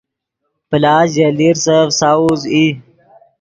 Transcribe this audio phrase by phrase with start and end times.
[0.69, 2.65] پلاس ژے لیرسف ساؤز ای